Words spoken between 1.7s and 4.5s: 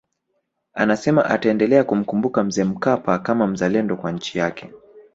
kumkumbuka Mzee Mkapa kama mzalendo kwa nchi